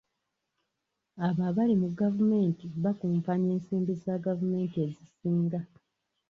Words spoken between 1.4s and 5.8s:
abali mu gavumenti bakumpanya ensimbi za gavumenti ezisinga.